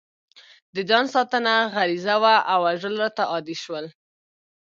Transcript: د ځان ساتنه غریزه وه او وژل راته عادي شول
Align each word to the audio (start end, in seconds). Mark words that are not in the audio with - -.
د 0.75 0.77
ځان 0.89 1.05
ساتنه 1.13 1.53
غریزه 1.73 2.15
وه 2.23 2.35
او 2.51 2.59
وژل 2.67 2.93
راته 3.03 3.23
عادي 3.31 3.55
شول 3.63 3.85